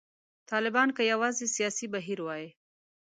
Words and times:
طالبان 0.51 0.87
که 0.95 1.01
یوازې 1.11 1.45
سیاسي 1.55 1.85
بهیر 1.93 2.19
وای. 2.23 2.45